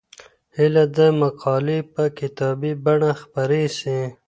هيله 0.57 0.83
ده 0.95 1.07
مقالې 1.21 1.79
په 1.93 2.03
کتابي 2.19 2.73
بڼه 2.85 3.11
خپرې 3.21 3.63
سي. 3.79 3.97